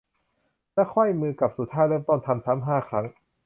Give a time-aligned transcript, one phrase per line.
[0.73, 3.05] และไขว้มือกลับสู่ท่าเริ่มต้น ทำซ้ำ ห้า ครั้ง